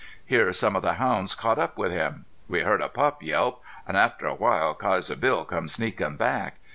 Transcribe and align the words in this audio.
Here 0.25 0.51
some 0.51 0.75
of 0.75 0.81
the 0.81 0.95
hounds 0.95 1.35
caught 1.35 1.59
up 1.59 1.77
with 1.77 1.91
him. 1.91 2.25
We 2.49 2.61
heard 2.61 2.81
a 2.81 2.89
pup 2.89 3.21
yelp, 3.21 3.61
an' 3.87 3.97
after 3.97 4.25
a 4.25 4.33
while 4.33 4.73
Kaiser 4.73 5.15
Bill 5.15 5.45
come 5.45 5.67
sneakin' 5.67 6.15
back. 6.17 6.55